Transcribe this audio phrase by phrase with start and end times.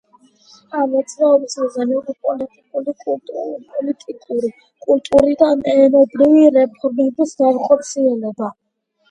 [0.77, 2.15] ამ მოძრაობის მიზანი იყო
[2.77, 4.51] პოლიტიკური,
[4.87, 8.53] კულტურული და ენობრივი რეფორმების განხორციელება.